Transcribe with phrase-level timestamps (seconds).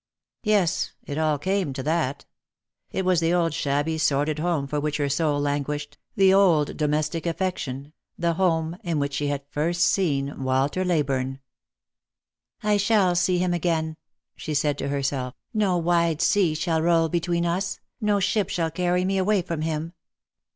[0.43, 2.25] Yes, it all came to that.
[2.89, 7.27] It was the old shabby sordid home for which her soul languished, the old domestic
[7.27, 11.39] affection, the home in which she had first seen Walter Leyburne.
[12.63, 13.95] "I shall see him again,"
[14.35, 19.05] she said to herself: "no wide sea shall roll between us, no ship shall carry
[19.05, 19.93] me away from him.